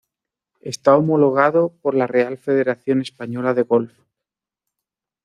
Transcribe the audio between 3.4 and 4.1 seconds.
de Golf.